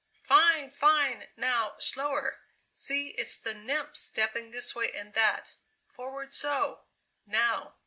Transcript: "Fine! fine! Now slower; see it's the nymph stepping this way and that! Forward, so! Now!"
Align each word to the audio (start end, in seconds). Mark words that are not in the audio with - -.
"Fine! 0.23 0.71
fine! 0.71 1.27
Now 1.37 1.75
slower; 1.77 2.39
see 2.71 3.09
it's 3.09 3.37
the 3.37 3.53
nymph 3.53 3.95
stepping 3.95 4.49
this 4.49 4.73
way 4.73 4.91
and 4.91 5.13
that! 5.13 5.51
Forward, 5.85 6.33
so! 6.33 6.85
Now!" 7.27 7.75